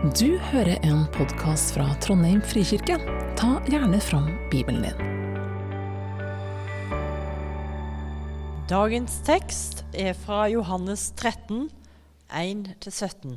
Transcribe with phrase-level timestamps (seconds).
[0.00, 2.94] Du hører en podkast fra Trondheim frikirke.
[3.36, 5.02] Ta gjerne fram Bibelen din.
[8.70, 11.68] Dagens tekst er fra Johannes 13,
[12.32, 13.36] 1-17.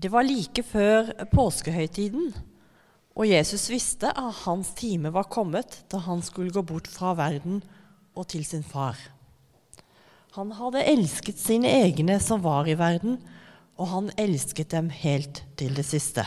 [0.00, 2.32] Det var like før påskehøytiden,
[3.12, 7.60] og Jesus visste at hans time var kommet da han skulle gå bort fra verden
[8.16, 8.96] og til sin far.
[10.40, 13.20] Han hadde elsket sine egne som var i verden,
[13.84, 16.24] han elsket dem helt til det siste.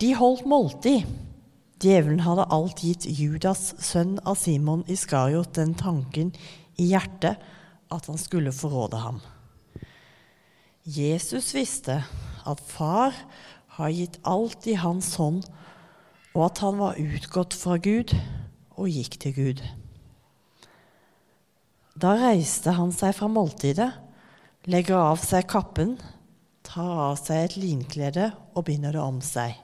[0.00, 1.06] De holdt måltid.
[1.80, 6.32] Djevelen hadde alt gitt Judas, sønn av Simon Iskariot, den tanken
[6.76, 7.40] i hjertet
[7.92, 9.20] at han skulle forråde ham.
[10.84, 12.02] Jesus visste
[12.46, 13.16] at far
[13.76, 15.44] har gitt alt i hans hånd,
[16.36, 18.12] og at han var utgått fra Gud
[18.76, 19.62] og gikk til Gud.
[21.96, 23.90] Da reiste han seg fra måltidet,
[24.66, 25.94] legger av seg kappen,
[26.66, 29.54] tar av seg et linklede og binder det om seg.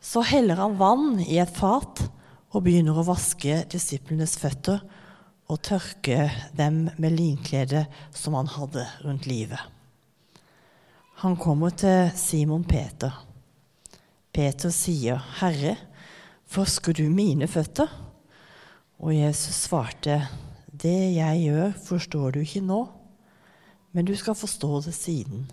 [0.00, 2.02] Så heller han vann i et fat
[2.50, 4.82] og begynner å vaske disiplenes føtter
[5.50, 9.60] og tørke dem med linkledet som han hadde rundt livet.
[11.24, 13.12] Han kommer til Simon Peter.
[14.32, 15.76] Peter sier, 'Herre,
[16.46, 17.90] forsker du mine føtter?'
[19.00, 20.28] Og Jesus svarte,
[20.72, 22.99] 'Det jeg gjør, forstår du ikke nå,
[23.92, 25.48] men du skal forstå det siden.'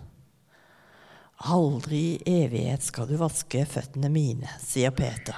[1.38, 5.36] Aldri i evighet skal du vaske føttene mine, sier Peter.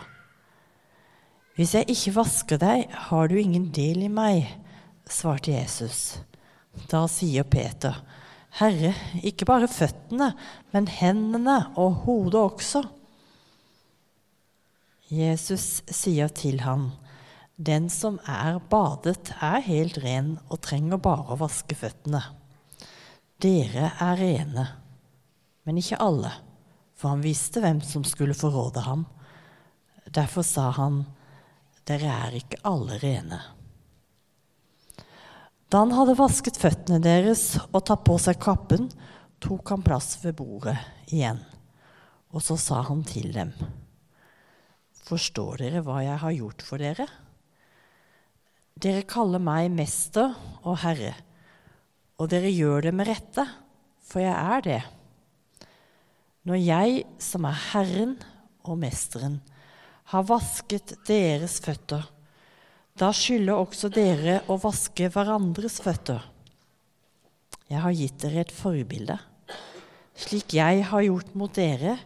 [1.58, 4.46] Hvis jeg ikke vasker deg, har du ingen del i meg,
[5.04, 6.22] svarte Jesus.
[6.88, 7.98] Da sier Peter,
[8.56, 10.32] Herre, ikke bare føttene,
[10.72, 12.82] men hendene og hodet også.
[15.10, 16.92] Jesus sier til ham,
[17.60, 22.22] Den som er badet, er helt ren og trenger bare å vaske føttene.
[23.40, 24.66] Dere er rene
[25.70, 26.32] men ikke alle,
[26.98, 29.04] for han visste hvem som skulle forråde ham.
[30.10, 31.04] Derfor sa han,
[31.86, 33.38] dere er ikke alle rene.
[35.70, 38.88] Da han hadde vasket føttene deres og tatt på seg kappen,
[39.38, 40.74] tok han plass ved bordet
[41.12, 41.38] igjen.
[42.34, 43.54] Og så sa han til dem,
[45.10, 47.06] Forstår dere hva jeg har gjort for dere?
[48.80, 51.14] Dere kaller meg mester og herre,
[52.20, 53.46] og dere gjør det med rette,
[54.04, 54.80] for jeg er det.
[56.44, 58.14] Når jeg, som er Herren
[58.68, 59.38] og Mesteren,
[60.12, 62.04] har vasket deres føtter,
[63.00, 66.20] da skylder også dere å vaske hverandres føtter.
[67.70, 69.16] Jeg har gitt dere et forbilde.
[70.20, 71.96] Slik jeg har gjort mot dere,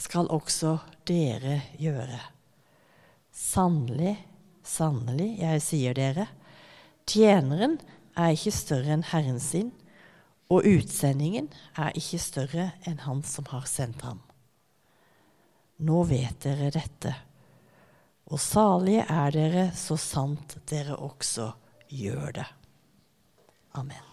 [0.00, 2.20] skal også dere gjøre.
[3.36, 4.14] Sannelig,
[4.64, 6.30] sannelig, jeg sier dere,
[7.10, 7.76] tjeneren
[8.18, 9.70] er ikke større enn Herren sin,
[10.50, 11.48] og utsendingen
[11.78, 14.22] er ikke større enn han som har sendt ham.
[15.80, 17.14] Nå vet dere dette,
[18.30, 21.52] og salige er dere så sant dere også
[21.88, 22.48] gjør det.
[23.78, 24.06] Amen.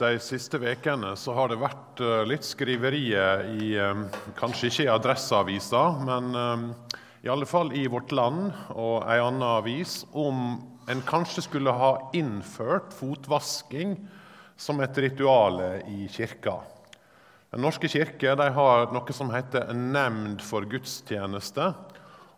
[0.00, 3.98] De siste ukene har det vært eh, litt skriverier i eh,
[4.38, 6.62] Kanskje ikke i Adresseavisa, men eh,
[7.22, 10.56] i alle fall i Vårt Land og ei anna avis om
[10.88, 13.96] en kanskje skulle ha innført fotvasking
[14.56, 16.56] som et ritual i kirka.
[17.50, 21.72] Den norske kirke har noe som heter en nemnd for gudstjeneste.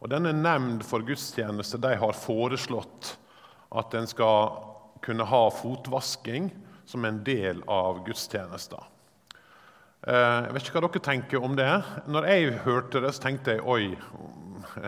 [0.02, 3.16] Og Denne nemnd for gudstjeneste har foreslått
[3.70, 4.56] at en skal
[5.02, 6.50] kunne ha fotvasking
[6.90, 8.82] som en del av gudstjenesta.
[10.02, 11.70] Eh, jeg vet ikke hva dere tenker om det.
[12.10, 13.92] Når jeg hørte det, så tenkte jeg oi,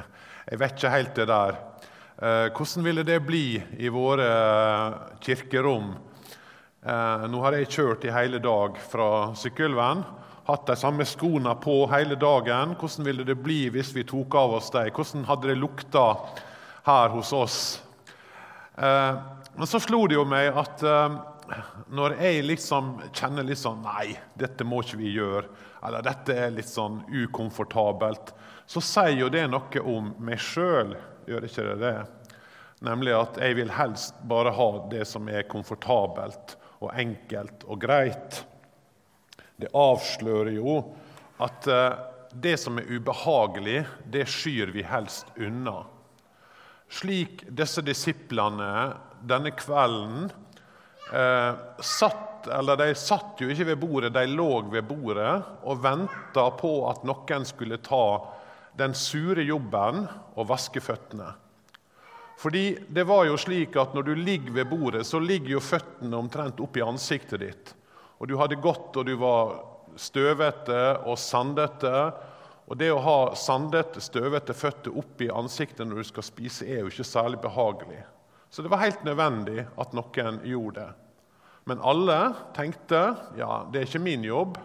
[0.50, 1.56] jeg vet ikke helt det der.
[2.22, 5.88] Eh, hvordan ville det bli i våre eh, kirkerom?
[6.84, 10.04] Eh, nå har jeg kjørt i hele dag fra Sykkylven.
[10.46, 12.76] Hatt de samme skoene på hele dagen.
[12.78, 14.92] Hvordan ville det bli hvis vi tok av oss dem?
[14.94, 16.06] Hvordan hadde det lukta
[16.86, 17.58] her hos oss?
[18.76, 20.82] Men så slo det jo meg at
[21.94, 25.46] når jeg liksom kjenner litt sånn Nei, dette må ikke vi gjøre.
[25.84, 28.34] Eller dette er litt sånn ukomfortabelt.
[28.66, 30.94] Så sier jo det noe om meg sjøl
[31.28, 31.96] gjør ikke det det?
[32.84, 38.42] Nemlig at jeg vil helst bare ha det som er komfortabelt og enkelt og greit.
[39.56, 40.80] Det avslører jo
[41.44, 41.96] at eh,
[42.34, 45.84] det som er ubehagelig, det skyr vi helst unna.
[46.90, 48.70] Slik disse disiplene
[49.24, 50.28] denne kvelden
[51.12, 55.30] eh, satt eller De satt jo ikke ved bordet, de lå ved bordet
[55.64, 58.04] og venta på at noen skulle ta
[58.78, 61.30] den sure jobben å vaske føttene.
[62.40, 66.18] Fordi det var jo slik at Når du ligger ved bordet, så ligger jo føttene
[66.18, 67.74] omtrent opp i ansiktet ditt.
[68.18, 69.54] Og Du hadde gått, og du var
[69.96, 72.12] støvete og sandete.
[72.66, 76.82] Og Det å ha sandete, støvete føtter opp i ansiktet når du skal spise, er
[76.82, 78.02] jo ikke særlig behagelig.
[78.50, 80.92] Så det var helt nødvendig at noen gjorde det.
[81.64, 84.58] Men alle tenkte ja, det er ikke min jobb.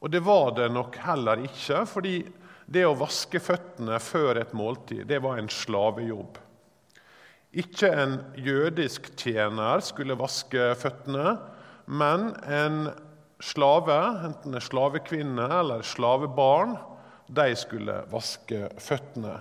[0.00, 2.18] Og det var det nok heller ikke, fordi
[2.66, 6.40] det å vaske føttene før et måltid det var en slavejobb.
[7.56, 11.36] Ikke en jødisk tjener skulle vaske føttene,
[11.86, 12.90] men en
[13.40, 13.96] slave,
[14.26, 16.76] enten en slavekvinne eller slavebarn,
[17.26, 19.38] de skulle vaske føttene.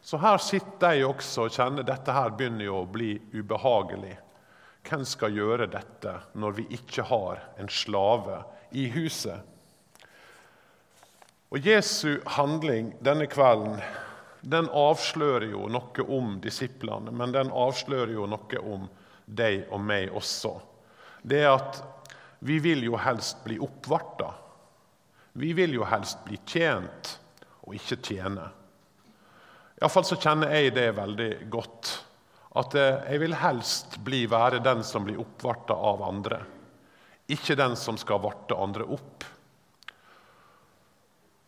[0.00, 4.14] Så her sitter de også og kjenner dette her begynner å bli ubehagelig.
[4.86, 8.40] Hvem skal gjøre dette når vi ikke har en slave
[8.72, 9.49] i huset?
[11.50, 13.80] Og Jesu handling denne kvelden
[14.40, 18.86] den avslører jo noe om disiplene, men den avslører jo noe om
[19.26, 20.54] deg og meg også.
[21.22, 21.80] Det er at
[22.46, 24.30] vi vil jo helst bli oppvarta.
[25.32, 27.10] Vi vil jo helst bli tjent
[27.66, 28.46] og ikke tjene.
[29.80, 31.90] Iallfall så kjenner jeg det veldig godt.
[32.60, 36.40] At eh, jeg vil helst bli være den som blir oppvarta av andre,
[37.30, 39.26] ikke den som skal varte andre opp.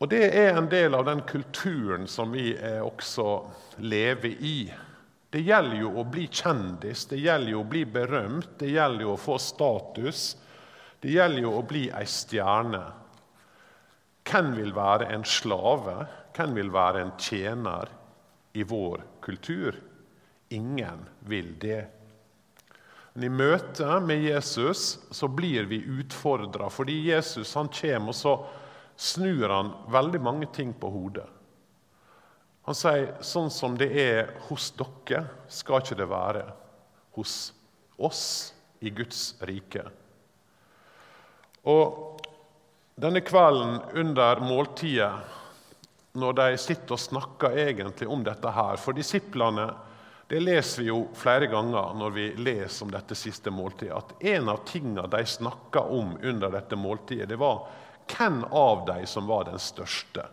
[0.03, 3.27] Og Det er en del av den kulturen som vi også
[3.87, 4.57] lever i.
[5.31, 9.13] Det gjelder jo å bli kjendis, det gjelder jo å bli berømt, det gjelder jo
[9.15, 10.25] å få status.
[10.99, 12.83] Det gjelder jo å bli ei stjerne.
[14.27, 15.95] Hvem vil være en slave?
[16.35, 17.93] Hvem vil være en tjener
[18.59, 19.79] i vår kultur?
[20.51, 21.85] Ingen vil det.
[23.15, 28.35] Men I møte med Jesus så blir vi utfordra, fordi Jesus han kommer og så
[29.03, 31.27] snur han veldig mange ting på hodet.
[32.63, 36.45] Han sier sånn som det er hos dere, skal ikke det være
[37.19, 37.35] hos
[37.99, 38.25] oss
[38.79, 39.83] i Guds rike.
[41.67, 42.23] Og
[43.03, 45.11] denne kvelden under måltidet,
[46.13, 49.71] når de sitter og snakker egentlig om dette her For disiplene
[50.29, 53.97] det leser vi jo flere ganger når vi leser om dette siste måltidet.
[53.97, 57.67] At en av tingene de snakka om under dette måltidet, det var
[58.13, 60.27] hvem av dem som var den største.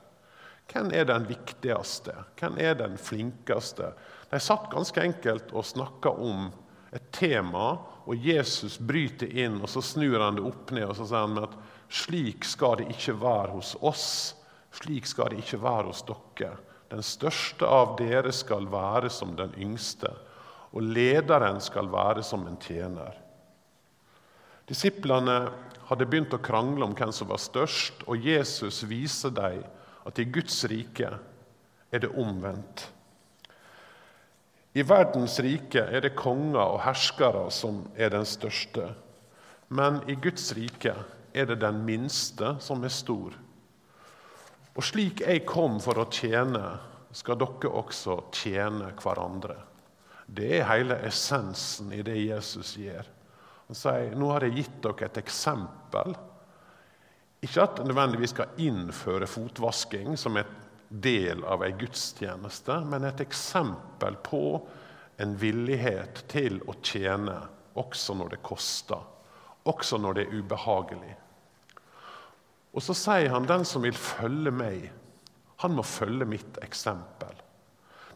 [0.70, 2.14] Hvem er den viktigste?
[2.38, 3.94] Hvem er den flinkeste?
[4.30, 6.52] De satt ganske enkelt og snakka om
[6.94, 11.06] et tema, og Jesus bryter inn, og så snur han det opp ned og så
[11.10, 11.56] sier han at
[11.90, 14.10] slik skal det ikke være hos oss.
[14.74, 16.56] Slik skal det ikke være hos dere.
[16.90, 20.10] Den største av dere skal være som den yngste,
[20.74, 23.18] og lederen skal være som en tjener.
[24.70, 25.40] Disiplene
[25.90, 29.64] hadde begynt å krangle om hvem som var størst, og Jesus viser dem
[30.06, 31.10] at i Guds rike
[31.90, 32.86] er det omvendt.
[34.78, 38.92] I verdens rike er det konger og herskere som er den største.
[39.74, 40.94] Men i Guds rike
[41.34, 43.34] er det den minste som er stor.
[44.78, 46.78] Og slik jeg kom for å tjene,
[47.10, 49.58] skal dere også tjene hverandre.
[50.30, 53.08] Det er hele essensen i det Jesus gjør.
[53.70, 56.16] Han sier nå har jeg gitt dere et eksempel.
[57.46, 60.50] Ikke at det nødvendigvis skal innføre fotvasking som et
[60.90, 64.42] del av ei gudstjeneste, men et eksempel på
[65.22, 67.36] en villighet til å tjene
[67.78, 69.06] også når det koster,
[69.70, 71.14] også når det er ubehagelig.
[72.74, 74.90] Og så sier han den som vil følge meg,
[75.62, 77.38] han må følge mitt eksempel.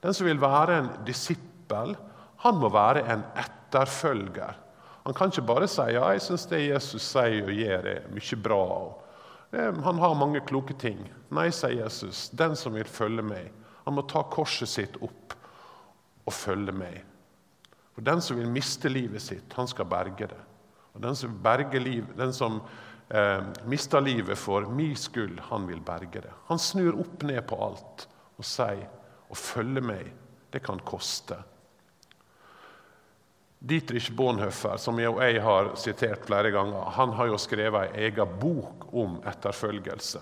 [0.02, 1.94] Den som vil være en disippel,
[2.42, 4.63] han må være en etterfølger.
[5.04, 8.38] Han kan ikke bare si ja, jeg syns det Jesus sier og gjør, er mye
[8.40, 8.66] bra.
[9.54, 11.02] han har mange kloke ting.
[11.30, 13.52] Nei, sier Jesus, den som vil følge meg,
[13.84, 15.36] han må ta korset sitt opp
[16.24, 17.04] og følge meg.
[17.94, 20.42] For Den som vil miste livet sitt, han skal berge det.
[20.94, 21.36] Og Den som,
[21.84, 22.62] liv, den som
[23.10, 26.34] eh, mister livet for min skyld, han vil berge det.
[26.48, 28.08] Han snur opp ned på alt
[28.38, 28.88] og sier
[29.30, 30.12] å følge meg,
[30.54, 31.38] det kan koste.
[33.64, 38.02] Dietrich Bonhoeffer, som jeg, og jeg har sitert flere ganger, han har jo skrevet en
[38.04, 40.20] egen bok om etterfølgelse.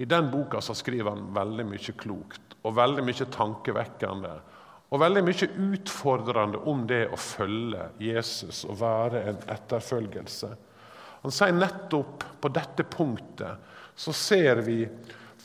[0.00, 4.32] I den boka så skriver han veldig mye klokt og veldig mye tankevekkende.
[4.88, 10.50] Og veldig mye utfordrende om det å følge Jesus og være en etterfølgelse.
[11.26, 14.82] Han sier nettopp på dette punktet så ser vi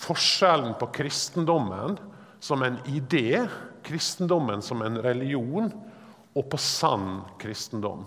[0.02, 2.00] forskjellen på kristendommen
[2.40, 3.44] som en idé,
[3.84, 5.72] kristendommen som en religion,
[6.36, 8.06] og på sann kristendom.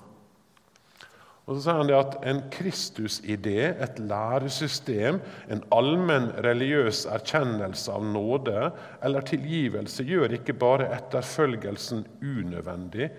[1.44, 5.20] Og så sier han det at En Kristus-idé, et læresystem,
[5.52, 8.70] en allmenn religiøs erkjennelse av nåde
[9.04, 13.10] eller tilgivelse gjør ikke bare etterfølgelsen unødvendig,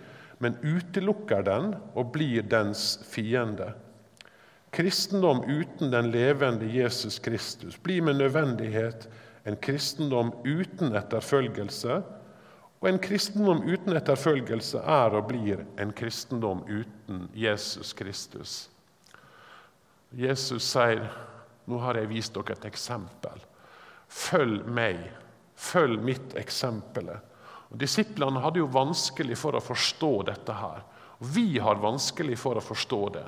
[0.41, 3.75] men utelukker den og blir dens fiende.
[4.75, 9.05] Kristendom uten den levende Jesus Kristus blir med nødvendighet
[9.45, 12.01] en kristendom uten etterfølgelse,
[12.85, 18.69] og en kristendom uten etterfølgelse er og blir en kristendom uten Jesus Kristus.
[20.13, 21.09] Jesus sier,
[21.65, 23.41] 'Nå har jeg vist dere et eksempel.
[24.07, 24.99] Følg meg.
[25.55, 27.09] Følg mitt eksempel.'
[27.71, 30.83] Og Disiplene hadde jo vanskelig for å forstå dette her.
[31.17, 33.25] Og vi har vanskelig for å forstå det.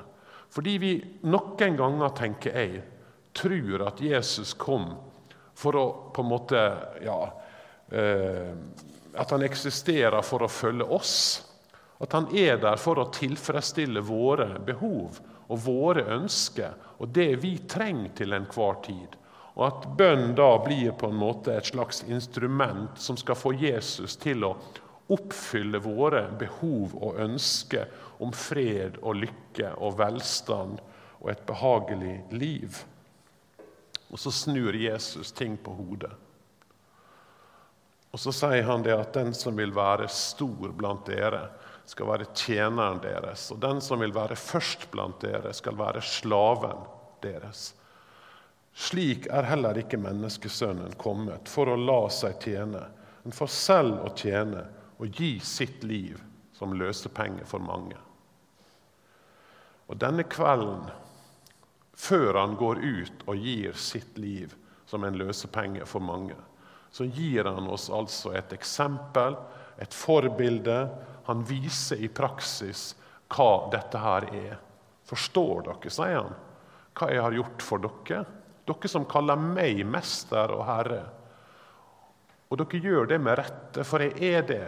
[0.53, 0.91] Fordi vi
[1.23, 2.83] noen ganger, tenker jeg,
[3.33, 4.93] tror at Jesus kom
[5.55, 6.61] for å på en måte
[7.01, 7.33] ja,
[7.89, 8.53] eh,
[9.17, 11.17] at han eksisterer for å følge oss.
[11.99, 17.55] At han er der for å tilfredsstille våre behov og våre ønsker og det vi
[17.69, 19.15] trenger til enhver tid.
[19.57, 24.17] Og at bønn da blir på en måte et slags instrument som skal få Jesus
[24.21, 24.53] til å
[25.13, 27.87] oppfylle våre behov og ønsker
[28.21, 30.81] om fred og lykke og velstand
[31.21, 32.77] og et behagelig liv.
[34.11, 36.13] Og så snur Jesus ting på hodet.
[38.17, 41.43] Og så sier han det at den som vil være stor blant dere,
[41.85, 43.43] skal være tjeneren deres.
[43.53, 46.81] Og den som vil være først blant dere, skal være slaven
[47.21, 47.75] deres.
[48.73, 52.81] Slik er heller ikke menneskesønnen kommet for å la seg tjene,
[53.21, 54.65] men for selv å tjene
[54.97, 56.17] og gi sitt liv
[56.57, 58.01] som løsepenge for mange.
[59.93, 60.89] Og denne kvelden,
[61.93, 64.57] før han går ut og gir sitt liv
[64.89, 66.41] som en løsepenge for mange,
[66.97, 69.35] så gir han oss altså et eksempel,
[69.77, 70.77] et forbilde.
[71.27, 72.95] Han viser i praksis
[73.29, 74.55] hva dette her er.
[75.05, 76.33] Forstår dere, sier han,
[76.97, 78.23] hva jeg har gjort for dere?
[78.65, 81.03] Dere som kaller meg mester og herre.
[82.49, 84.65] Og dere gjør det med rette, for jeg er det.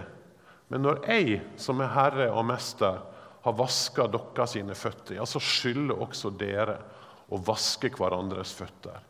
[0.70, 3.02] Men når jeg, som er herre og mester,
[3.42, 6.78] har vaska dere sine føtter, ja, så skylder også dere
[7.34, 9.02] å vaske hverandres føtter.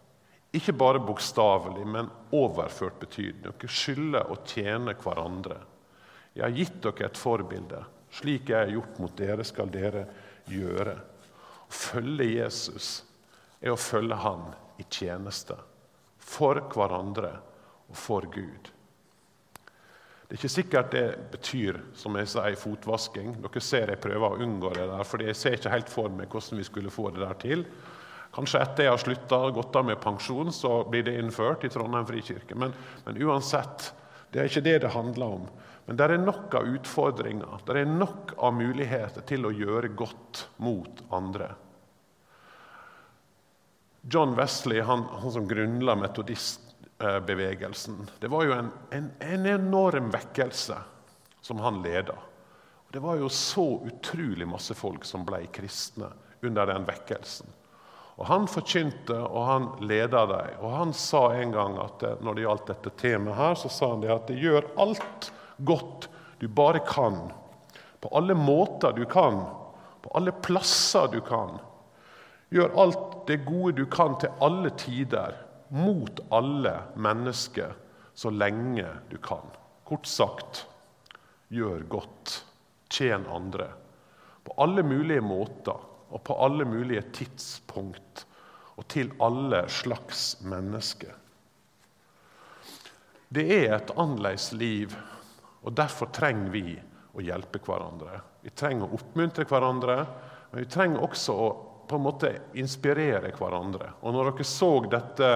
[0.56, 3.44] Ikke bare bokstavelig, men overført betydning.
[3.46, 5.60] Dere skylder å tjene hverandre.
[6.34, 7.84] Jeg har gitt dere et forbilde.
[8.18, 10.08] Slik jeg har gjort mot dere, skal dere
[10.50, 10.96] gjøre.
[11.70, 12.90] Å følge Jesus
[13.62, 14.50] er å følge Han
[14.82, 15.58] i tjeneste.
[16.18, 17.36] For hverandre
[17.90, 18.74] og for Gud.
[20.30, 23.32] Det er ikke sikkert det betyr som jeg sier, fotvasking.
[23.42, 26.30] Dere ser jeg prøver å unngå det der, for jeg ser ikke helt for meg
[26.30, 27.64] hvordan vi skulle få det der til.
[28.36, 32.06] Kanskje etter jeg har slutta, gått av med pensjon, så blir det innført i Trondheim
[32.06, 32.56] frikirke.
[32.56, 32.74] Men,
[33.06, 33.94] men, uansett,
[34.30, 35.48] det er ikke det det handler om.
[35.88, 40.44] Men det er nok av utfordringer, det er nok av muligheter til å gjøre godt
[40.62, 41.50] mot andre.
[44.02, 50.78] John Wesley, han, han som grunnla metodistbevegelsen, det var jo en, en, en enorm vekkelse
[51.42, 52.16] som han leda.
[52.94, 56.12] Det var jo så utrolig masse folk som ble kristne
[56.46, 57.50] under den vekkelsen.
[58.20, 60.56] Og Han forkynte, og han leda dem.
[60.60, 63.94] Og han sa en gang at eh, når det gjaldt dette temaet, her, så sa
[63.94, 65.30] han det at det gjør alt
[65.64, 66.10] godt
[66.42, 67.30] du bare kan.
[68.04, 69.40] På alle måter du kan.
[70.04, 71.62] På alle plasser du kan.
[72.52, 75.36] Gjør alt det gode du kan til alle tider,
[75.70, 77.76] mot alle mennesker,
[78.18, 79.46] så lenge du kan.
[79.88, 80.66] Kort sagt
[81.54, 82.40] gjør godt.
[82.90, 83.70] Tjen andre.
[84.44, 85.78] På alle mulige måter
[86.10, 88.26] og på alle mulige tidspunkt
[88.80, 91.12] og til alle slags mennesker.
[93.30, 94.96] Det er et annerledes liv,
[95.62, 96.78] og derfor trenger vi
[97.14, 98.22] å hjelpe hverandre.
[98.42, 99.98] Vi trenger å oppmuntre hverandre,
[100.50, 101.50] men vi trenger også å
[101.90, 102.30] på en måte
[102.62, 103.96] inspirere hverandre.
[104.06, 105.30] Og når dere så dette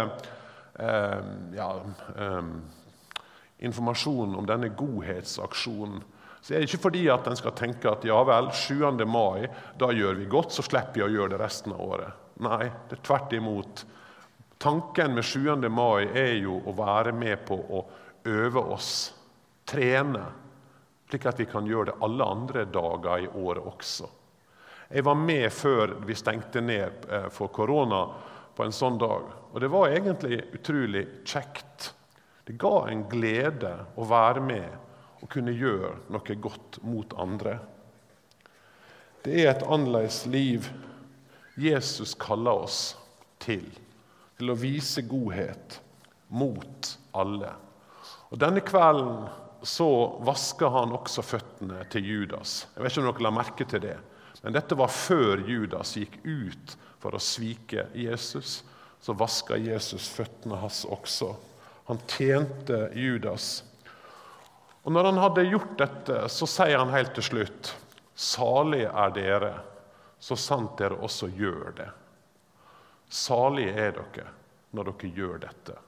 [0.77, 1.69] eh, ja,
[2.13, 2.49] eh,
[3.65, 6.03] informasjonen om denne godhetsaksjonen
[6.43, 9.05] så er det ikke fordi at en skal tenke at ja vel, 7.
[9.07, 9.45] mai,
[9.79, 12.23] da gjør vi godt, så slipper vi å gjøre det resten av året.
[12.43, 13.83] Nei, det er tvert imot.
[14.59, 15.55] Tanken med 7.
[15.71, 17.85] mai er jo å være med på å
[18.27, 18.91] øve oss,
[19.63, 20.25] trene,
[21.07, 24.11] slik at vi kan gjøre det alle andre dager i året også.
[24.91, 28.03] Jeg var med før vi stengte ned eh, for korona
[28.53, 29.31] på en sånn dag.
[29.53, 31.93] Og det var egentlig utrolig kjekt.
[32.43, 34.92] Det ga en glede å være med
[35.23, 37.57] å kunne gjøre noe godt mot andre.
[39.23, 40.67] Det er et annerledes liv
[41.55, 42.79] Jesus kaller oss
[43.43, 43.63] til.
[44.35, 45.79] Til å vise godhet
[46.33, 47.53] mot alle.
[48.33, 49.29] Og Denne kvelden
[49.63, 49.87] så
[50.27, 52.65] vasker han også føttene til Judas.
[52.73, 53.97] Jeg vet ikke om dere la merke til det,
[54.43, 58.63] men dette var før Judas gikk ut for å svike Jesus.
[59.03, 61.29] Så vasker Jesus føttene hans også.
[61.87, 63.61] Han tjente Judas.
[64.83, 67.75] Og Når han hadde gjort dette, så sier han helt til slutt
[68.13, 69.53] Salige er dere,
[70.19, 71.87] så sant dere også gjør det.
[73.09, 74.27] Salige er dere
[74.73, 75.79] når dere gjør dette.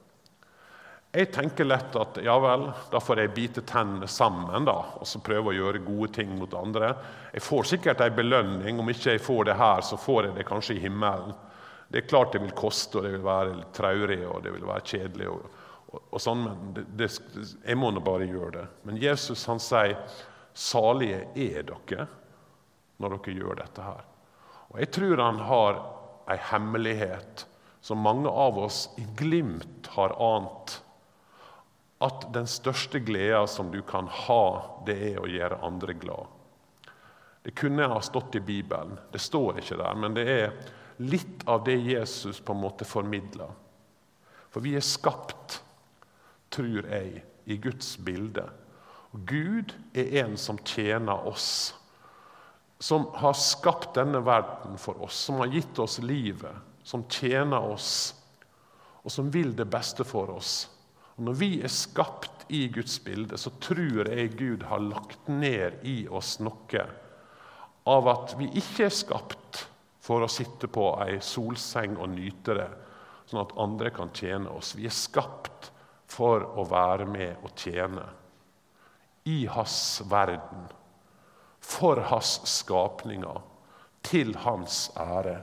[1.16, 5.22] Jeg tenker lett at ja vel, da får jeg bite tennene sammen da, og så
[5.24, 6.90] prøve å gjøre gode ting mot andre.
[7.32, 8.82] Jeg får sikkert en belønning.
[8.82, 11.32] Om ikke jeg får det her, så får jeg det kanskje i himmelen.
[11.88, 14.66] Det er klart det vil koste, og det vil være litt traurig og det vil
[14.68, 15.30] være kjedelig.
[15.30, 15.62] Og,
[15.96, 17.10] og, sånn, men det, det,
[17.64, 18.64] jeg må nå bare gjøre det.
[18.88, 19.98] Men Jesus han sier,
[20.56, 22.06] 'Salige er dere
[23.02, 24.06] når dere gjør dette her'.
[24.72, 25.82] Og Jeg tror han har
[26.32, 27.46] ei hemmelighet
[27.80, 30.80] som mange av oss i glimt har ant
[31.98, 34.46] at den største gleda som du kan ha,
[34.86, 36.26] det er å gjøre andre glad.
[37.46, 40.56] Det kunne ha stått i Bibelen, det står ikke der, men det er
[40.96, 43.52] litt av det Jesus på en måte formidler.
[44.50, 45.60] For vi er skapt,
[46.50, 48.48] tror jeg, i Guds bilde.
[49.26, 51.74] Gud er en som tjener oss.
[52.78, 56.52] Som har skapt denne verden for oss, som har gitt oss livet,
[56.84, 58.14] som tjener oss,
[59.02, 60.66] og som vil det beste for oss.
[61.16, 65.80] Og Når vi er skapt i Guds bilde, så tror jeg Gud har lagt ned
[65.86, 66.84] i oss noe
[67.86, 69.62] av at vi ikke er skapt
[70.02, 72.68] for å sitte på ei solseng og nyte det,
[73.30, 74.74] sånn at andre kan tjene oss.
[74.78, 75.70] Vi er skapt
[76.06, 78.06] for å være med og tjene
[79.26, 80.68] i hans verden,
[81.60, 83.42] for hans skapninger,
[84.06, 85.40] til hans ære.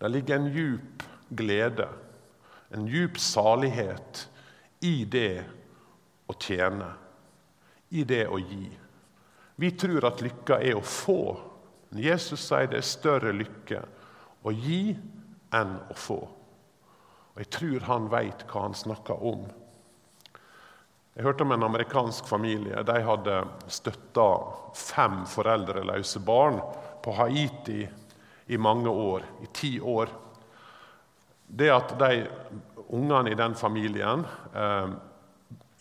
[0.00, 1.88] Det ligger en djup glede
[2.68, 4.28] en djup salighet
[4.80, 5.44] i det
[6.28, 6.88] å tjene,
[7.88, 8.68] i det å gi.
[9.58, 11.22] Vi tror at lykka er å få.
[11.88, 13.80] Men Jesus sier det er større lykke
[14.44, 14.92] å gi
[15.56, 16.20] enn å få.
[17.38, 19.46] Og Jeg tror han veit hva han snakker om.
[21.14, 22.82] Jeg hørte om en amerikansk familie.
[22.82, 23.36] De hadde
[23.70, 24.26] støtta
[24.74, 26.58] fem foreldreløse barn
[27.02, 27.84] på Haiti
[28.48, 30.10] i mange år, i ti år
[31.48, 32.26] det at de
[32.92, 34.24] ungene i den familien
[34.56, 34.88] eh,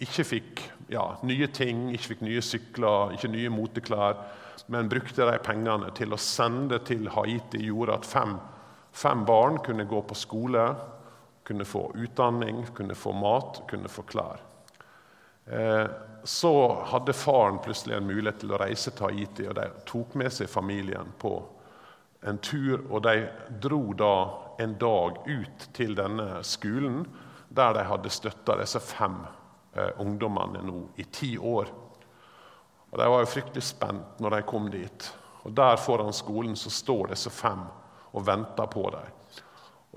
[0.04, 4.20] ikke fikk ja, nye ting, ikke fikk nye sykler, ikke nye moteklær,
[4.72, 8.38] men brukte de pengene til å sende til Haiti, gjorde at fem,
[8.96, 10.70] fem barn kunne gå på skole,
[11.48, 14.42] kunne få utdanning, kunne få mat, kunne få klær.
[15.46, 15.86] Eh,
[16.24, 20.34] så hadde faren plutselig en mulighet til å reise til Haiti, og de tok med
[20.36, 21.38] seg familien på
[22.28, 23.30] en tur, og de
[23.64, 24.14] dro da
[24.60, 27.06] en dag ut til denne skolen,
[27.48, 29.22] der de hadde støtta disse fem
[29.74, 31.72] eh, ungdommene nå i ti år.
[32.92, 35.12] Og De var jo fryktelig spent når de kom dit.
[35.48, 37.64] Og Der foran skolen så står disse fem
[38.12, 39.14] og venter på dem.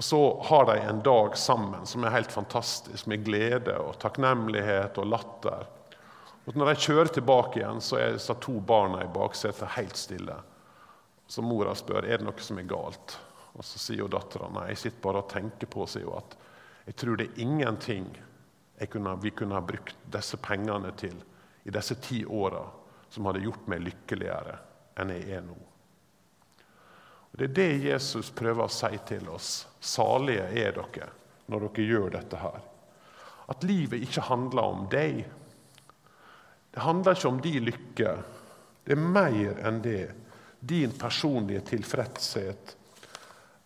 [0.00, 4.96] Og Så har de en dag sammen som er helt fantastisk, med glede og takknemlighet
[4.96, 5.66] og latter.
[6.48, 10.38] Og Når de kjører tilbake igjen, så er disse to barna i baksetet helt stille.
[11.28, 13.18] Så mora spør er det noe som er galt.
[13.52, 16.38] Og Så sier jo dattera nei, jeg sitter bare og tenker på sier jo, at
[16.86, 18.08] jeg tror det er ingenting
[18.88, 21.20] kunne, vi kunne ha brukt disse pengene til
[21.68, 22.64] i disse ti åra
[23.12, 24.56] som hadde gjort meg lykkeligere
[24.96, 25.60] enn jeg er nå.
[27.30, 29.66] Det er det Jesus prøver å si til oss.
[29.80, 31.10] Salige er dere
[31.50, 32.58] når dere gjør dette her.
[33.50, 35.22] At livet ikke handler om deg.
[36.70, 38.16] Det handler ikke om din lykke.
[38.84, 40.02] Det er mer enn det
[40.60, 42.76] din personlige tilfredshet.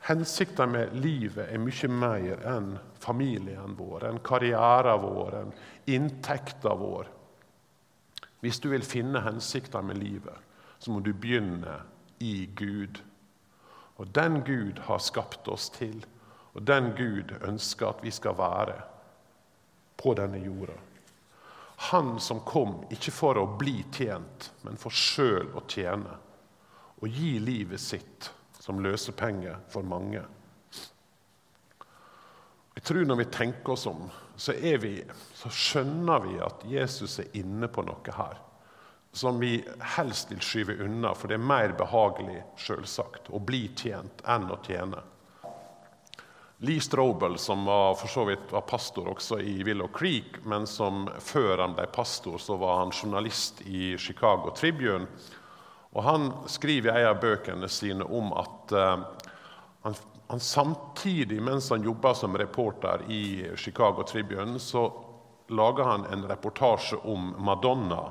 [0.05, 5.55] Hensikten med livet er mye mer enn familien vår, enn karrieren vår, enn
[5.96, 7.09] inntekten vår.
[8.44, 10.37] Hvis du vil finne hensikten med livet,
[10.79, 11.79] så må du begynne
[12.20, 13.00] i Gud.
[13.97, 16.01] Og den Gud har skapt oss til,
[16.55, 18.77] og den Gud ønsker at vi skal være
[19.97, 20.77] på denne jorda.
[21.91, 26.19] Han som kom ikke for å bli tjent, men for sjøl å tjene
[27.03, 28.31] og gi livet sitt
[28.63, 30.23] som løsepenger for mange.
[32.75, 34.97] Jeg tror Når vi tenker oss om, så, vi,
[35.35, 38.41] så skjønner vi at Jesus er inne på noe her
[39.14, 44.24] som vi helst vil skyve unna, for det er mer behagelig selvsagt, å bli tjent
[44.27, 45.03] enn å tjene.
[46.64, 51.07] Lee Strobel, som var, for så vidt var pastor også i Willow Creek, men som
[51.20, 55.07] før han ble pastor, så var han journalist i Chicago Tribune,
[55.94, 59.05] og Han skriver i en av bøkene sine om at uh,
[59.87, 59.94] han,
[60.27, 64.88] han, samtidig, mens han jobba som reporter i Chicago Tribune, så
[65.55, 68.09] laga han en reportasje om Madonna.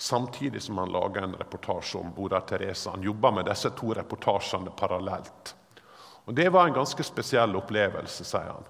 [0.00, 2.90] Samtidig som han laga en reportasje om Bora Teresa.
[2.90, 5.54] Han jobba med disse to reportasjene parallelt.
[6.24, 8.68] Og Det var en ganske spesiell opplevelse, sier han.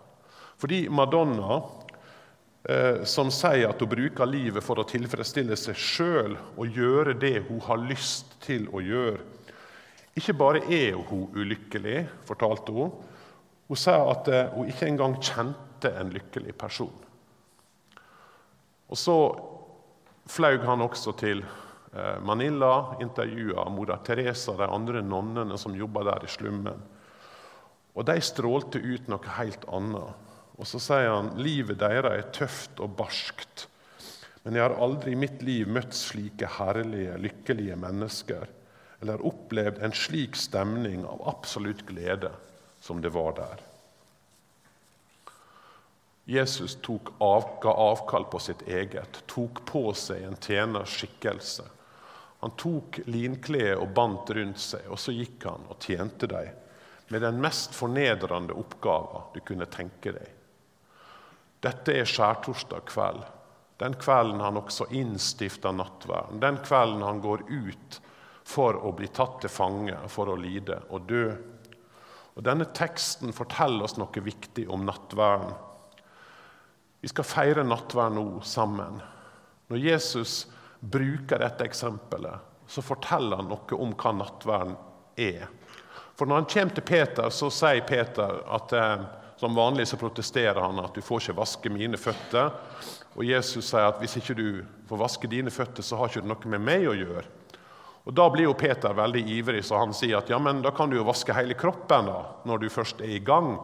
[0.56, 1.58] Fordi Madonna,
[2.64, 7.42] eh, som sier at hun bruker livet for å tilfredsstille seg sjøl og gjøre det
[7.50, 9.20] hun har lyst til å gjøre
[10.18, 12.90] Ikke bare er hun ulykkelig, fortalte hun.
[13.68, 17.04] Hun sa at eh, hun ikke engang kjente en lykkelig person.
[18.88, 19.18] Og så
[20.28, 26.04] flaug han også til eh, Manila, intervjua moder Teresa og de andre nonnene som jobba
[26.12, 26.84] der i slummen.
[27.98, 30.26] Og de strålte ut noe helt annet.
[30.58, 33.66] Og så sier han livet deres er tøft og barskt.
[34.44, 38.46] Men jeg har aldri i mitt liv møtt slike herlige, lykkelige mennesker
[39.02, 42.32] eller opplevd en slik stemning av absolutt glede
[42.82, 43.67] som det var der.
[46.28, 51.64] Jesus tok av, ga avkall på sitt eget, tok på seg en tjeners skikkelse.
[52.42, 56.50] Han tok linkledet og bandt rundt seg, og så gikk han og tjente dem
[57.08, 60.34] med den mest fornedrende oppgaven du kunne tenke deg.
[61.64, 63.22] Dette er skjærtorsdag kveld.
[63.80, 66.42] Den kvelden han også innstifter nattverden.
[66.44, 68.00] Den kvelden han går ut
[68.44, 71.24] for å bli tatt til fange, for å lide og dø.
[72.36, 75.56] Og Denne teksten forteller oss noe viktig om nattverden.
[77.00, 78.98] Vi skal feire nattverd nå sammen.
[79.68, 80.46] Når Jesus
[80.80, 84.74] bruker dette eksempelet, så forteller han noe om hva nattverden
[85.18, 85.46] er.
[86.18, 89.06] For når han kommer til Peter, så sier Peter at eh,
[89.38, 92.50] som vanlig så protesterer han at du får ikke vaske mine føtter.
[93.14, 94.48] Og Jesus sier at hvis ikke du
[94.88, 97.22] får vaske dine føtter, så har ikke det noe med meg å gjøre.
[98.08, 100.90] Og Da blir jo Peter veldig ivrig, så han sier at ja, men da kan
[100.90, 103.58] du jo vaske hele kroppen da, når du først er i gang,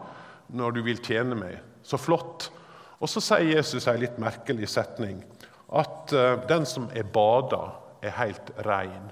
[0.53, 1.59] når du vil tjene meg.
[1.83, 2.51] Så flott.
[3.05, 5.19] Og så sier Jesus en litt merkelig setning.
[5.69, 7.67] At uh, den som er bada,
[8.01, 9.11] er helt rein.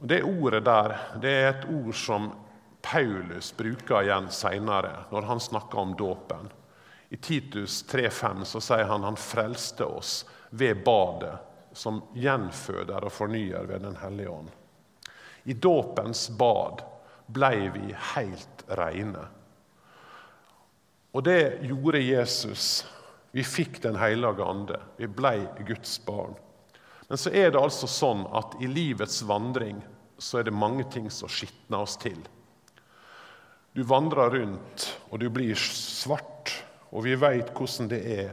[0.00, 2.30] Det ordet der det er et ord som
[2.84, 6.48] Paulus bruker igjen seinere, når han snakker om dåpen.
[7.08, 11.36] I Titus 3,5 så sier han han frelste oss ved badet,
[11.72, 14.48] som gjenføder og fornyer ved Den hellige ånd.
[15.44, 16.84] I dåpens bad
[17.26, 19.28] blei vi helt reine.
[21.18, 22.86] Og det gjorde Jesus.
[23.34, 24.76] Vi fikk Den hellige ande.
[24.96, 26.36] Vi blei Guds barn.
[27.08, 29.80] Men så er det altså sånn at i livets vandring
[30.18, 32.20] så er det mange ting som skitner oss til.
[33.74, 36.52] Du vandrer rundt, og du blir svart,
[36.90, 38.30] og vi veit hvordan det er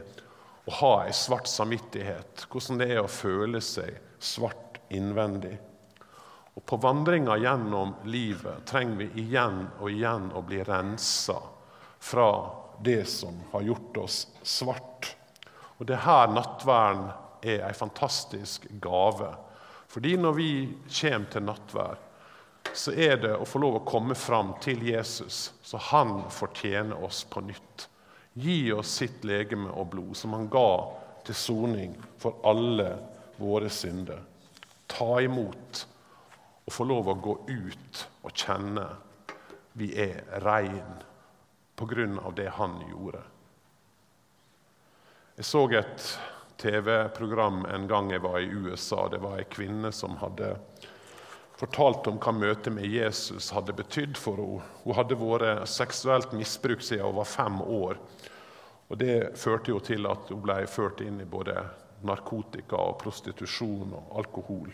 [0.66, 5.56] å ha ei svart samvittighet, hvordan det er å føle seg svart innvendig.
[6.54, 11.40] Og På vandringa gjennom livet trenger vi igjen og igjen å bli rensa
[11.98, 12.30] fra
[12.84, 15.16] det som har gjort oss svart.
[15.78, 17.10] Og det her nattverden
[17.46, 19.34] er en fantastisk gave.
[19.88, 20.50] Fordi når vi
[21.00, 22.02] kommer til nattverd,
[22.74, 27.22] så er det å få lov å komme fram til Jesus, så han fortjener oss
[27.30, 27.86] på nytt.
[28.36, 30.92] Gi oss sitt legeme og blod, som han ga
[31.24, 32.90] til soning for alle
[33.40, 34.20] våre synder.
[34.90, 35.86] Ta imot
[36.66, 38.86] og få lov å gå ut og kjenne
[39.76, 41.04] vi er rein
[41.76, 42.30] pga.
[42.36, 43.22] det han gjorde.
[45.36, 46.18] Jeg så et
[46.56, 49.08] TV-program en gang jeg var i USA.
[49.08, 50.54] Det var ei kvinne som hadde
[51.56, 54.64] fortalt om hva møtet med Jesus hadde betydd for henne.
[54.84, 58.00] Hun hadde vært seksuelt misbrukt siden hun var fem år.
[58.88, 61.58] Og Det førte jo til at hun ble ført inn i både
[62.06, 64.72] narkotika, og prostitusjon og alkohol.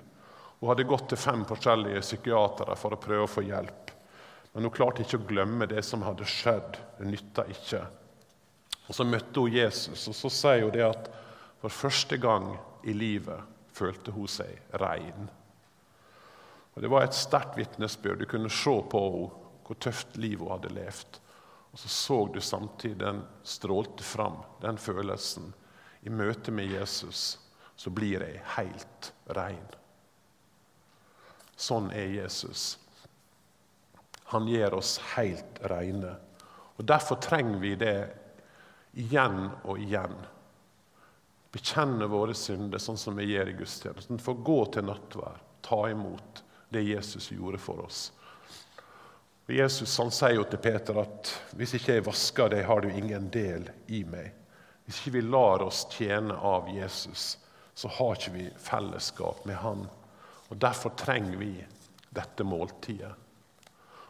[0.60, 3.90] Hun hadde gått til fem forskjellige psykiatere for å prøve å få hjelp.
[4.52, 6.76] Men hun klarte ikke å glemme det som hadde skjedd.
[6.98, 7.82] Det nytta ikke.
[8.88, 11.08] Og Så møtte hun Jesus, og så sier hun det at
[11.62, 12.50] for første gang
[12.84, 13.40] i livet
[13.72, 15.30] følte hun seg rein.
[16.74, 18.18] Og Det var et sterkt vitnesbyrd.
[18.18, 21.20] Du kunne se på henne hvor tøft liv hun hadde levd.
[21.72, 25.54] Og så så du samtidig den strålte fram, den følelsen.
[26.02, 27.38] I møte med Jesus
[27.76, 29.64] så blir jeg helt rein.
[31.56, 32.81] Sånn er Jesus.
[34.32, 36.14] Han gjør oss helt rene.
[36.76, 37.96] Og Derfor trenger vi det
[38.96, 40.14] igjen og igjen.
[41.52, 44.20] Bekjenne våre synder, sånn som vi gjør i gudstjenesten.
[44.20, 46.42] Få gå til nattvær, ta imot
[46.72, 48.06] det Jesus gjorde for oss.
[49.48, 52.88] Og Jesus han sier jo til Peter at hvis ikke jeg vasker deg, har du
[52.88, 54.30] ingen del i meg.
[54.86, 57.36] Hvis ikke vi lar oss tjene av Jesus,
[57.74, 59.84] så har ikke vi fellesskap med Han.
[60.48, 61.54] Og Derfor trenger vi
[62.12, 63.12] dette måltidet.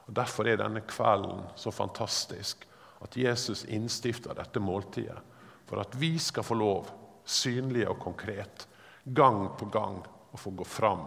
[0.07, 2.67] Og Derfor er denne kvelden så fantastisk.
[3.03, 5.19] At Jesus innstifter dette måltidet.
[5.67, 6.91] For at vi skal få lov,
[7.25, 8.67] synlig og konkret,
[9.05, 11.07] gang på gang, å få gå fram,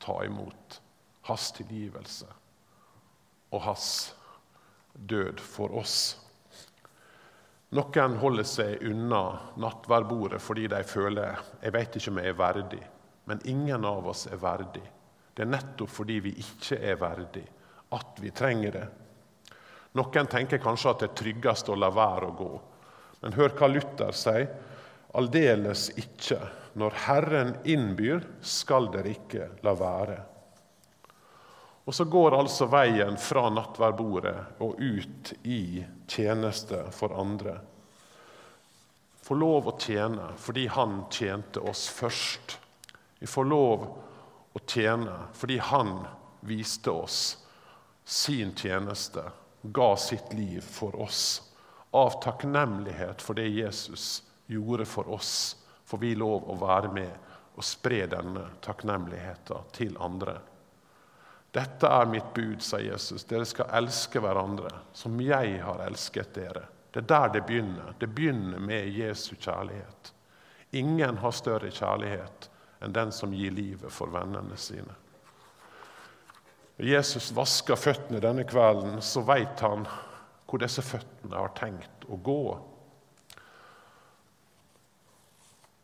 [0.00, 0.80] ta imot
[1.28, 2.28] hans tilgivelse
[3.50, 3.86] og hans
[4.94, 5.96] død for oss.
[7.76, 9.22] Noen holder seg unna
[9.60, 12.80] nattverdbordet fordi de føler jeg vet ikke om jeg er verdig.
[13.30, 14.82] Men ingen av oss er verdig.
[15.34, 17.44] Det er nettopp fordi vi ikke er verdig,
[17.90, 18.86] at vi trenger det.
[19.98, 22.50] Noen tenker kanskje at det er tryggest å la være å gå.
[23.20, 24.50] Men hør hva Luther sier.
[25.18, 26.38] Aldeles ikke.
[26.78, 30.18] Når Herren innbyr, skal dere ikke la være.
[31.90, 37.56] Og så går altså veien fra nattverdbordet og ut i tjeneste for andre.
[39.26, 42.54] Få lov å tjene fordi han tjente oss først.
[43.18, 43.88] Vi får lov
[44.54, 45.96] å tjene fordi han
[46.46, 47.39] viste oss
[48.10, 49.22] sin tjeneste
[49.62, 51.52] ga sitt liv for oss.
[51.90, 57.12] Av takknemlighet for det Jesus gjorde for oss, får vi lov å være med
[57.54, 60.40] og spre denne takknemligheten til andre.
[61.54, 63.24] Dette er mitt bud, sa Jesus.
[63.30, 66.64] Dere skal elske hverandre som jeg har elsket dere.
[66.90, 67.94] Det er der det begynner.
[67.98, 70.10] Det begynner med Jesu kjærlighet.
[70.82, 72.50] Ingen har større kjærlighet
[72.82, 74.98] enn den som gir livet for vennene sine.
[76.86, 79.84] Jesus vasker føttene denne kvelden, så veit han
[80.48, 82.44] hvor disse føttene har tenkt å gå.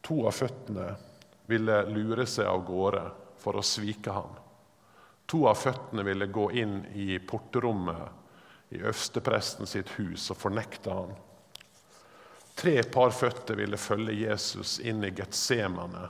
[0.06, 0.88] To av føttene
[1.50, 3.02] ville lure seg av gårde
[3.42, 4.32] for å svike ham.
[5.26, 11.12] To av føttene ville gå inn i porterommet i øverstepresten hus og fornekte ham.
[12.56, 16.06] Tre par føtter ville følge Jesus inn i Getsemane,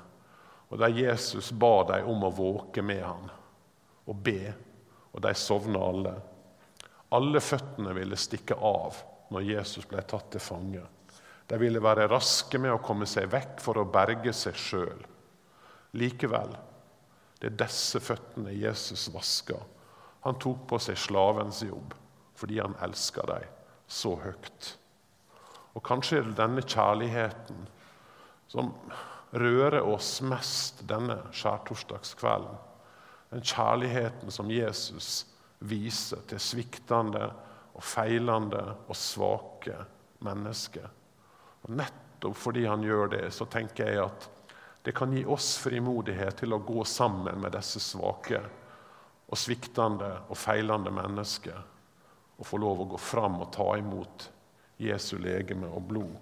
[0.69, 3.27] og der Jesus ba dem om å våke med ham
[4.07, 4.53] og be
[5.17, 6.15] og de sovna alle.
[7.17, 9.01] Alle føttene ville stikke av
[9.33, 10.85] når Jesus ble tatt til fange.
[11.47, 15.05] De ville være raske med å komme seg vekk for å berge seg sjøl.
[15.97, 16.53] Likevel,
[17.41, 19.59] det er disse føttene Jesus vaska.
[20.27, 21.95] Han tok på seg slavens jobb
[22.37, 23.47] fordi han elska dem
[23.89, 24.75] så høyt.
[25.77, 27.63] Og kanskje er det denne kjærligheten
[28.51, 28.75] som
[29.33, 32.59] rører oss mest denne skjærtorsdagskvelden.
[33.37, 35.27] Den kjærligheten som Jesus
[35.59, 37.27] viser til sviktende
[37.77, 39.77] og feilende og svake
[40.25, 40.87] mennesker.
[41.67, 44.29] Og Nettopp fordi han gjør det, så tenker jeg at
[44.89, 48.41] det kan gi oss frimodighet til å gå sammen med disse svake
[49.27, 51.61] og sviktende og feilende mennesker
[52.39, 54.31] og få lov å gå fram og ta imot
[54.81, 56.17] Jesu legeme og blod.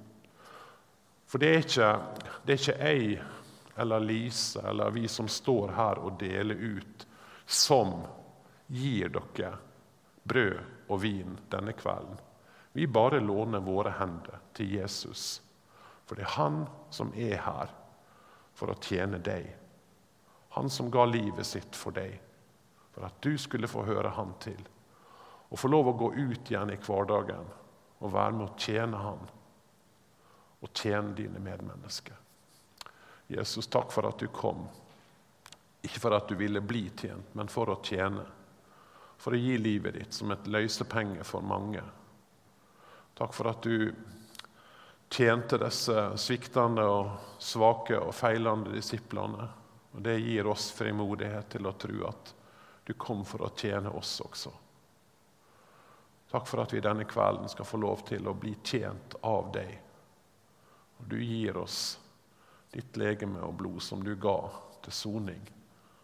[1.31, 1.95] For det er ikke,
[2.43, 3.23] det er ikke jeg
[3.77, 7.04] eller Lise eller vi som står her og deler ut,
[7.47, 8.03] som
[8.67, 9.57] gir dere
[10.25, 12.17] brød og vin denne kvelden.
[12.73, 15.43] Vi bare låner våre hender til Jesus.
[16.07, 17.71] For det er han som er her
[18.55, 19.47] for å tjene deg.
[20.57, 22.17] Han som ga livet sitt for deg,
[22.95, 24.61] for at du skulle få høre han til.
[25.51, 27.49] Og få lov å gå ut igjen i hverdagen
[28.01, 29.25] og være med å tjene han
[30.65, 32.17] og tjene dine medmennesker.
[33.29, 34.65] Jesus, takk for at du kom.
[35.85, 38.25] Ikke for at du ville bli tjent, men for å tjene.
[39.21, 41.83] For å gi livet ditt som et løsepenge for mange.
[43.15, 43.93] Takk for at du
[45.13, 49.49] tjente disse sviktende og svake og feilende disiplene.
[49.93, 52.33] Og Det gir oss frimodighet til å tro at
[52.85, 54.53] du kom for å tjene oss også.
[56.33, 59.77] Takk for at vi denne kvelden skal få lov til å bli tjent av deg.
[60.99, 61.99] Og du gir oss
[62.73, 64.39] ditt legeme og blod som du ga
[64.83, 65.45] til soning